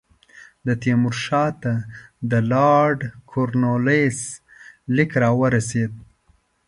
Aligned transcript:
د 0.65 0.67
تیمور 0.81 1.15
شاه 1.25 1.51
ته 1.63 1.73
د 2.31 2.33
لارډ 2.51 2.99
کورنوالیس 3.31 4.19
لیک 4.95 5.11
را 5.21 5.31
ورسېد. 5.39 5.91